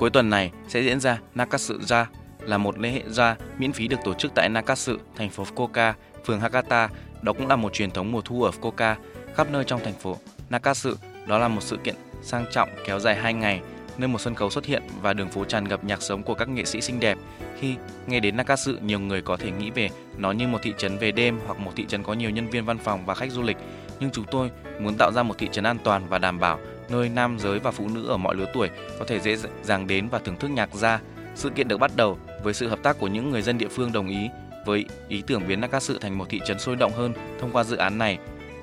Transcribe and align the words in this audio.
Cuối 0.00 0.10
tuần 0.10 0.30
này 0.30 0.50
sẽ 0.68 0.82
diễn 0.82 1.00
ra 1.00 1.18
Nakatsu 1.34 1.74
Ja 1.74 2.04
là 2.40 2.58
một 2.58 2.78
lễ 2.78 2.90
hội 2.90 3.02
ra 3.06 3.36
miễn 3.58 3.72
phí 3.72 3.88
được 3.88 3.96
tổ 4.04 4.14
chức 4.14 4.32
tại 4.34 4.48
Nakatsu, 4.48 4.96
thành 5.16 5.30
phố 5.30 5.44
Fukuoka, 5.44 5.92
phường 6.26 6.40
Hakata. 6.40 6.88
Đó 7.22 7.32
cũng 7.32 7.48
là 7.48 7.56
một 7.56 7.72
truyền 7.72 7.90
thống 7.90 8.12
mùa 8.12 8.20
thu 8.20 8.42
ở 8.42 8.50
Fukuoka, 8.50 8.94
khắp 9.34 9.46
nơi 9.50 9.64
trong 9.64 9.80
thành 9.84 9.94
phố. 9.94 10.16
Nakatsu 10.50 10.90
đó 11.26 11.38
là 11.38 11.48
một 11.48 11.60
sự 11.62 11.76
kiện 11.84 11.94
sang 12.22 12.44
trọng 12.52 12.68
kéo 12.86 12.98
dài 12.98 13.16
2 13.16 13.34
ngày, 13.34 13.60
nơi 13.98 14.08
một 14.08 14.20
sân 14.20 14.34
khấu 14.34 14.50
xuất 14.50 14.64
hiện 14.64 14.82
và 15.02 15.12
đường 15.12 15.28
phố 15.28 15.44
tràn 15.44 15.68
ngập 15.68 15.84
nhạc 15.84 16.02
sống 16.02 16.22
của 16.22 16.34
các 16.34 16.48
nghệ 16.48 16.64
sĩ 16.64 16.80
xinh 16.80 17.00
đẹp. 17.00 17.18
Khi 17.58 17.74
nghe 18.06 18.20
đến 18.20 18.36
Nakatsu, 18.36 18.72
nhiều 18.82 19.00
người 19.00 19.22
có 19.22 19.36
thể 19.36 19.50
nghĩ 19.50 19.70
về 19.70 19.88
nó 20.16 20.32
như 20.32 20.48
một 20.48 20.58
thị 20.62 20.72
trấn 20.78 20.98
về 20.98 21.12
đêm 21.12 21.38
hoặc 21.46 21.58
một 21.58 21.72
thị 21.76 21.84
trấn 21.88 22.02
có 22.02 22.12
nhiều 22.12 22.30
nhân 22.30 22.50
viên 22.50 22.64
văn 22.64 22.78
phòng 22.78 23.06
và 23.06 23.14
khách 23.14 23.30
du 23.30 23.42
lịch. 23.42 23.56
Nhưng 24.00 24.10
chúng 24.10 24.24
tôi 24.30 24.50
muốn 24.80 24.94
tạo 24.98 25.12
ra 25.12 25.22
một 25.22 25.38
thị 25.38 25.48
trấn 25.52 25.64
an 25.64 25.78
toàn 25.84 26.02
và 26.08 26.18
đảm 26.18 26.40
bảo 26.40 26.58
nơi 26.90 27.08
nam 27.08 27.38
giới 27.38 27.58
và 27.58 27.70
phụ 27.70 27.88
nữ 27.88 28.06
ở 28.08 28.16
mọi 28.16 28.34
lứa 28.34 28.50
tuổi 28.54 28.68
có 28.98 29.04
thể 29.04 29.20
dễ 29.20 29.36
dàng 29.62 29.86
đến 29.86 30.08
và 30.08 30.18
thưởng 30.18 30.36
thức 30.36 30.50
nhạc 30.50 30.74
ra. 30.74 31.00
Sự 31.34 31.50
kiện 31.50 31.68
được 31.68 31.78
bắt 31.78 31.90
đầu 31.96 32.18
với 32.42 32.54
sự 32.54 32.68
hợp 32.68 32.78
tác 32.82 32.98
của 32.98 33.06
những 33.08 33.30
người 33.30 33.42
dân 33.42 33.58
địa 33.58 33.68
phương 33.68 33.92
đồng 33.92 34.08
ý 34.08 34.28
với 34.66 34.84
ý 35.08 35.22
tưởng 35.26 35.48
biến 35.48 35.60
Nakatsu 35.60 35.94
thành 36.00 36.18
một 36.18 36.26
thị 36.28 36.40
trấn 36.46 36.58
sôi 36.58 36.76
động 36.76 36.92
hơn 36.92 37.12
thông 37.40 37.52
qua 37.52 37.64
dự 37.64 37.76
án 37.76 37.98
này. 37.98 38.18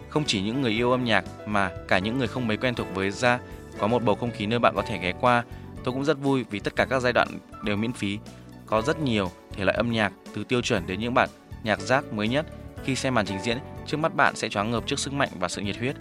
Không 0.09 0.23
chỉ 0.25 0.42
những 0.42 0.61
người 0.61 0.72
yêu 0.72 0.92
âm 0.92 1.05
nhạc 1.05 1.25
mà 1.48 1.72
cả 1.88 2.00
những 2.00 2.17
người 2.17 2.28
không 2.28 2.48
mấy 2.48 2.58
quen 2.58 2.75
thuộc 2.75 2.88
với 2.94 3.11
ra 3.11 3.39
có 3.80 3.88
một 3.88 4.03
bầu 4.03 4.16
không 4.16 4.31
khí 4.31 4.45
nơi 4.45 4.59
bạn 4.59 4.73
có 4.75 4.81
thể 4.81 5.00
ghé 5.02 5.14
qua. 5.22 5.44
Tôi 5.83 5.94
cũng 5.94 6.05
rất 6.05 6.20
vui 6.20 6.45
vì 6.50 6.59
tất 6.59 6.75
cả 6.75 6.86
các 6.86 7.00
giai 7.00 7.14
đoạn 7.14 7.28
đều 7.64 7.78
miễn 7.78 7.94
phí. 7.94 8.20
Có 8.66 8.81
rất 8.81 9.00
nhiều 9.00 9.31
thể 9.52 9.66
loại 9.66 9.78
âm 9.78 9.92
nhạc 9.92 10.14
từ 10.33 10.44
tiêu 10.44 10.61
chuẩn 10.61 10.88
đến 10.88 11.00
những 11.00 11.14
bản 11.14 11.30
nhạc 11.64 11.80
rác 11.80 12.14
mới 12.14 12.28
nhất. 12.28 12.45
Khi 12.83 12.95
xem 12.95 13.16
màn 13.16 13.25
trình 13.25 13.38
diễn, 13.44 13.58
trước 13.86 13.98
mắt 13.98 14.16
bạn 14.16 14.36
sẽ 14.36 14.50
choáng 14.50 14.72
ngợp 14.72 14.88
trước 14.88 15.00
sức 15.00 15.14
mạnh 15.14 15.30
và 15.39 15.48
sự 15.48 15.61
nhiệt 15.61 15.78
huyết. 15.78 15.95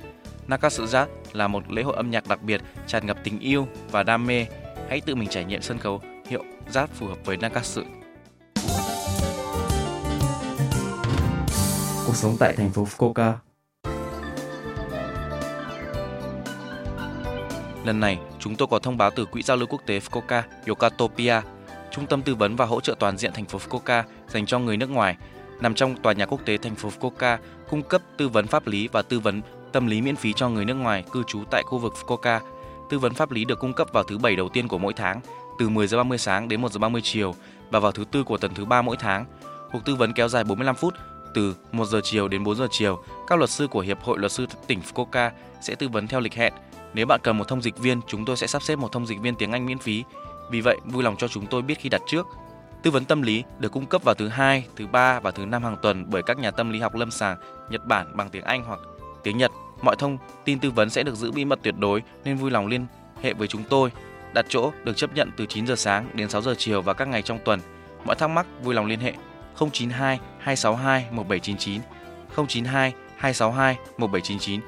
Nakatsu 0.49 0.85
Jazz 0.85 1.07
là 1.33 1.49
một 1.49 1.73
lễ 1.73 1.83
hội 1.83 1.97
âm 1.97 2.11
nhạc 2.11 2.29
đặc 2.29 2.43
biệt 2.43 2.61
tràn 2.87 3.07
ngập 3.07 3.19
tình 3.25 3.41
yêu 3.41 3.69
và 3.91 4.03
đam 4.03 4.27
mê. 4.27 4.47
Hãy 4.89 5.01
tự 5.01 5.15
mình 5.15 5.29
trải 5.29 5.45
nghiệm 5.45 5.63
sân 5.63 5.79
khấu 5.79 6.01
hiệu 6.29 6.45
jazz 6.73 6.87
phù 6.87 7.07
hợp 7.07 7.19
với 7.25 7.37
Nakatsu. 7.37 7.83
Cuộc 12.07 12.17
sống 12.17 12.37
tại 12.39 12.55
thành 12.57 12.71
phố 12.71 12.85
Fukuoka 12.85 13.33
Lần 17.85 18.01
này, 18.01 18.19
chúng 18.39 18.57
tôi 18.57 18.69
có 18.71 18.79
thông 18.79 18.97
báo 18.97 19.11
từ 19.11 19.25
Quỹ 19.25 19.43
giao 19.43 19.57
lưu 19.57 19.67
quốc 19.67 19.83
tế 19.87 19.99
Fukuoka 19.99 20.43
Yokatopia, 20.67 21.41
trung 21.91 22.07
tâm 22.07 22.23
tư 22.23 22.35
vấn 22.35 22.57
và 22.57 22.65
hỗ 22.65 22.81
trợ 22.81 22.95
toàn 22.99 23.17
diện 23.17 23.33
thành 23.35 23.45
phố 23.45 23.59
Fukuoka 23.59 24.03
dành 24.29 24.47
cho 24.47 24.59
người 24.59 24.77
nước 24.77 24.91
ngoài, 24.91 25.17
nằm 25.61 25.75
trong 25.75 25.97
tòa 25.97 26.13
nhà 26.13 26.27
quốc 26.27 26.41
tế 26.45 26.57
thành 26.57 26.75
phố 26.75 26.89
Fukuoka, 27.01 27.39
cung 27.71 27.83
cấp 27.83 28.03
tư 28.17 28.29
vấn 28.29 28.47
pháp 28.47 28.67
lý 28.67 28.89
và 28.89 29.03
tư 29.03 29.21
vấn 29.21 29.41
tâm 29.77 29.87
lý 29.87 30.03
miễn 30.03 30.17
phí 30.17 30.33
cho 30.33 30.49
người 30.49 30.65
nước 30.65 30.75
ngoài 30.75 31.05
cư 31.13 31.23
trú 31.23 31.45
tại 31.51 31.63
khu 31.67 31.79
vực 31.79 31.95
Fukuoka. 31.95 32.41
Tư 32.91 32.99
vấn 32.99 33.15
pháp 33.15 33.31
lý 33.31 33.45
được 33.45 33.59
cung 33.59 33.73
cấp 33.73 33.89
vào 33.93 34.05
thứ 34.05 34.19
bảy 34.19 34.37
đầu 34.37 34.49
tiên 34.49 34.69
của 34.69 34.79
mỗi 34.79 34.93
tháng, 34.93 35.21
từ 35.59 35.69
10 35.69 35.87
giờ 35.87 35.97
30 35.97 36.19
sáng 36.19 36.49
đến 36.49 36.61
1 36.61 36.73
giờ 36.73 36.79
30 36.79 37.01
chiều 37.05 37.35
và 37.71 37.81
vào 37.81 37.93
thứ 37.93 38.05
tư 38.05 38.25
của 38.25 38.37
tuần 38.37 38.55
thứ 38.55 38.65
ba 38.65 38.83
mỗi 38.83 38.97
tháng. 38.97 39.25
Cuộc 39.73 39.79
tư 39.85 39.95
vấn 39.95 40.13
kéo 40.13 40.29
dài 40.29 40.45
45 40.45 40.75
phút 40.75 40.95
từ 41.35 41.57
1 41.73 41.85
giờ 41.87 42.01
chiều 42.05 42.29
đến 42.29 42.45
4 42.45 42.57
giờ 42.57 42.67
chiều. 42.71 43.03
Các 43.27 43.39
luật 43.39 43.51
sư 43.51 43.67
của 43.67 43.81
Hiệp 43.81 44.03
hội 44.03 44.19
Luật 44.19 44.33
sư 44.33 44.47
tỉnh 44.67 44.81
Fukuoka 44.81 45.31
sẽ 45.61 45.75
tư 45.75 45.89
vấn 45.89 46.07
theo 46.07 46.21
lịch 46.21 46.35
hẹn. 46.35 46.53
Nếu 46.95 47.07
bạn 47.07 47.21
cần 47.23 47.39
một 47.39 47.49
thông 47.49 47.63
dịch 47.63 47.79
viên, 47.79 48.01
chúng 48.07 48.25
tôi 48.25 48.37
sẽ 48.37 48.47
sắp 48.47 48.63
xếp 48.63 48.77
một 48.77 48.93
thông 48.93 49.07
dịch 49.07 49.21
viên 49.21 49.35
tiếng 49.35 49.53
Anh 49.53 49.67
miễn 49.67 49.79
phí. 49.79 50.05
Vì 50.51 50.61
vậy, 50.61 50.77
vui 50.85 51.03
lòng 51.03 51.17
cho 51.17 51.29
chúng 51.29 51.47
tôi 51.47 51.63
biết 51.63 51.79
khi 51.79 51.89
đặt 51.89 52.03
trước. 52.07 52.27
Tư 52.83 52.91
vấn 52.91 53.05
tâm 53.05 53.23
lý 53.23 53.45
được 53.59 53.73
cung 53.73 53.87
cấp 53.87 54.03
vào 54.05 54.15
thứ 54.15 54.29
hai, 54.29 54.67
thứ 54.77 54.87
ba 54.87 55.21
và 55.21 55.31
thứ 55.31 55.47
năm 55.47 55.65
hàng 55.65 55.77
tuần 55.83 56.05
bởi 56.11 56.23
các 56.23 56.39
nhà 56.39 56.51
tâm 56.51 56.71
lý 56.71 56.81
học 56.81 56.95
lâm 56.95 57.11
sàng 57.11 57.37
Nhật 57.71 57.87
Bản 57.87 58.17
bằng 58.17 58.31
tiếng 58.31 58.45
Anh 58.45 58.65
hoặc 58.65 58.81
tiếng 59.23 59.39
Nhật. 59.39 59.51
Mọi 59.83 59.97
thông 59.97 60.19
tin 60.45 60.59
tư 60.59 60.71
vấn 60.71 60.91
sẽ 60.91 61.03
được 61.03 61.15
giữ 61.15 61.33
bí 61.33 61.45
mật 61.45 61.59
tuyệt 61.63 61.75
đối 61.79 62.03
nên 62.25 62.37
vui 62.37 62.51
lòng 62.51 62.67
liên 62.67 62.87
hệ 63.23 63.33
với 63.33 63.49
chúng 63.49 63.65
tôi. 63.71 63.91
Đặt 64.35 64.47
chỗ 64.49 64.73
được 64.85 64.97
chấp 64.97 65.15
nhận 65.15 65.31
từ 65.37 65.47
9 65.47 65.67
giờ 65.67 65.77
sáng 65.77 66.09
đến 66.15 66.29
6 66.29 66.43
giờ 66.43 66.55
chiều 66.59 66.83
vào 66.83 66.95
các 66.95 67.09
ngày 67.09 67.23
trong 67.23 67.39
tuần. 67.45 67.61
Mọi 68.05 68.17
thắc 68.17 68.31
mắc 68.31 68.47
vui 68.63 68.75
lòng 68.75 68.87
liên 68.87 69.01
hệ 69.01 69.13
092 69.73 70.21
262 70.39 71.07
1799 71.11 71.81
092 72.49 72.93
262 73.17 73.77
1799 73.99 74.61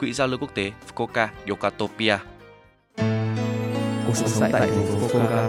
Quỹ 0.00 0.12
giao 0.12 0.26
lưu 0.26 0.38
quốc 0.38 0.50
tế 0.54 0.72
Fukuoka 0.88 1.28
Yokatopia. 1.48 2.18
Cuộc 4.06 4.14
sống 4.14 4.50
tại 4.52 4.60
thành 4.60 4.86
phố 4.86 5.08
Fukuoka 5.08 5.48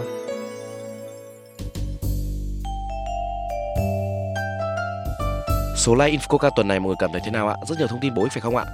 Số 5.76 5.94
like 5.94 6.18
Infoca 6.18 6.50
tuần 6.56 6.68
này 6.68 6.80
mọi 6.80 6.86
người 6.86 6.96
cảm 6.98 7.12
thấy 7.12 7.20
thế 7.24 7.30
nào 7.30 7.48
ạ? 7.48 7.56
Rất 7.66 7.78
nhiều 7.78 7.86
thông 7.86 8.00
tin 8.00 8.14
bổ 8.14 8.22
ích 8.22 8.32
phải 8.32 8.40
không 8.40 8.56
ạ? 8.56 8.64